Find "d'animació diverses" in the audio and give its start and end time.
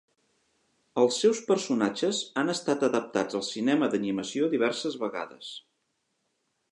3.93-4.97